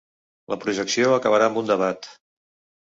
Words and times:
La 0.53 0.57
projecció 0.63 1.13
acabarà 1.19 1.53
amb 1.53 1.63
un 1.65 1.71
debat. 1.75 2.13